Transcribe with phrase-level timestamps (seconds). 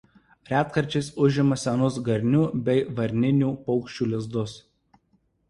[0.51, 4.59] Retkarčiais užima senus garnių bei varninių paukščių lizdus.